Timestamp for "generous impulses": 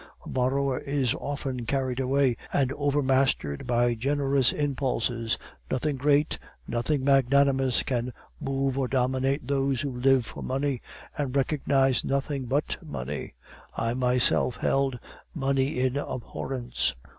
3.93-5.37